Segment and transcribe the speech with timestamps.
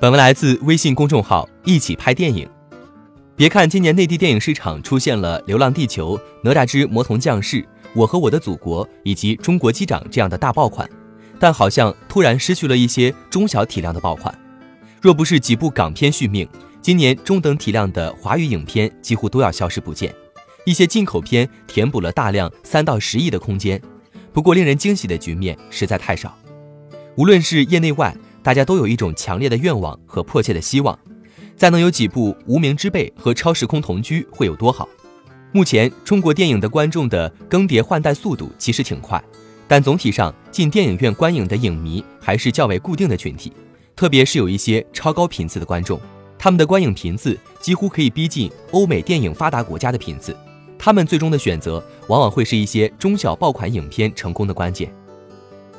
[0.00, 2.48] 本文来自微信公众号“一起拍电影”。
[3.36, 7.56] 别看今年内地电影市场出现了《流浪地球》《哪吒之魔童降世》
[7.92, 10.88] 《我和我的祖国》以及《中国机长》这样的大爆款，
[11.38, 14.34] 但好像突然失去了一些中小体量的爆款。
[15.02, 16.48] 若不是几部港片续命，
[16.80, 20.14] 今年中等体量的华语影片几乎都要消失不见。
[20.64, 23.78] 一些进口片填补了大量三到十亿的空间，
[24.32, 26.34] 不过令人惊喜的局面实在太少。
[27.16, 28.16] 无论是业内外。
[28.42, 30.98] 大家都有一种强烈的愿望和迫切的希望，
[31.56, 34.88] 再能有几部《无名之辈》和《超时空同居》会有多好？
[35.52, 39.22] 目前中国电影的观众的更迭换代速度其实挺快，
[39.68, 43.52] 但总体上进电影院观影的影迷还是较为固定的群体，
[43.94, 46.00] 特别是有一些超高频次的观众，
[46.38, 50.34] 他们的观影频次几乎可以逼近欧美电影发达国家的频次，
[50.78, 54.90] 他们最终的选择往往会是一些中小爆款影片成功的关键。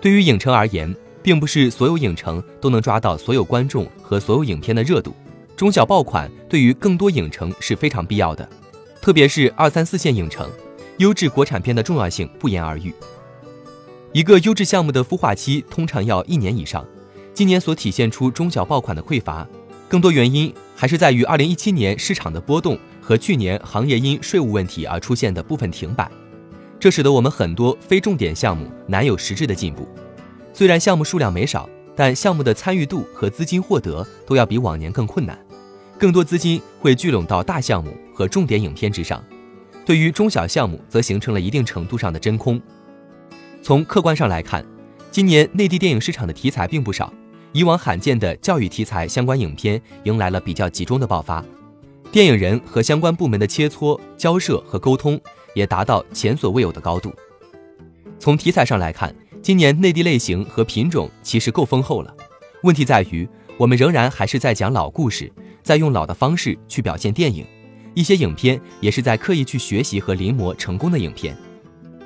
[0.00, 0.94] 对于影城而言。
[1.22, 5.14] 并不是所有影城都能抓到所有观众和所有影片的热度，
[5.56, 8.48] 中小爆款对于更多影城是非常必要的，
[9.00, 10.50] 特别是二三四线影城，
[10.98, 12.94] 优质国产片的重要性不言而喻。
[14.12, 16.84] 一个优质项目的孵化期通常要一年以上，
[17.32, 19.46] 今年所体现出中小爆款的匮乏，
[19.88, 26.10] 更多原因还是在于二零一七年市场的波动和去年行业因税务问题而出现的部分停摆，
[26.80, 29.88] 这使得我们很多非重点项目难有实质的进步。
[30.52, 35.38] 虽然项目数量没少，但项目的参与度和资金获得都要比往年更困难，
[35.98, 39.24] 更多资金会聚拢到大项目和重点影片之上，
[39.84, 42.60] 对于中小项目则形成了一定程度上的真空。
[43.62, 44.64] 从客观上来看，
[45.10, 47.12] 今年内地电影市场的题材并不少，
[47.52, 51.44] 以往罕见的教育题材相关影片迎来了比较集中的爆发，
[52.10, 55.20] 电影人和相关部门的切磋、交涉和沟通
[55.54, 57.12] 也达到前所未有的高度。
[58.18, 62.14] 从题材上来看，今年内地类型和品种其实够丰厚了，
[62.62, 67.46] 问题在于我们仍然还是在讲老故事，在用老的方式去表现电影，
[67.94, 71.34] 一些影片也是在刻意去学习和临摹成功的影片。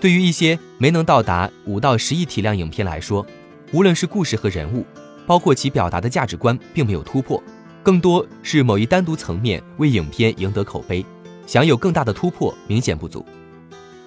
[0.00, 3.26] 对于一些没能到达五到十亿体量影片来说，
[3.72, 4.86] 无论是故事和人物，
[5.26, 7.42] 包括其表达的价值观，并没有突破，
[7.82, 11.04] 更多是某一单独层面为影片赢得口碑，
[11.48, 13.26] 想有更大的突破明显不足。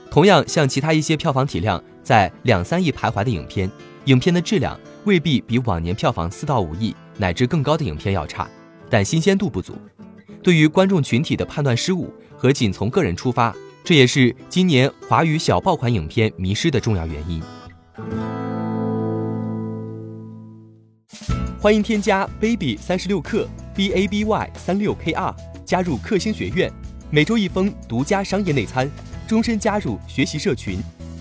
[0.09, 3.69] 同样，像其他一些票房体量在两三亿徘徊的影片，
[4.05, 8.47] 影片的质量未必比往年票房四到五亿乃至更高的影片要差，
[8.89, 9.73] 但新鲜度不足。
[10.41, 13.53] 对于观众群体的判断失误和仅从个人出发，
[13.83, 17.43] 这也是今年华语小爆款影片迷失的重要原因。
[21.59, 25.35] 欢迎添加 baby 三十六克 b a b y 三六 k r
[25.65, 26.71] 加入克星学院，
[27.11, 28.89] 每周一封独家商业内参。
[29.27, 30.79] 终身加入学习社群，